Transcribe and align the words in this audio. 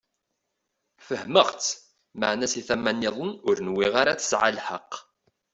Fehmeɣ-tt, 1.07 1.69
meɛna 2.19 2.47
si 2.53 2.61
tama-nniḍen 2.67 3.31
ur 3.47 3.57
nwiɣ 3.67 3.93
ara 4.01 4.19
tesɛa 4.19 4.49
lḥeqq. 4.57 4.93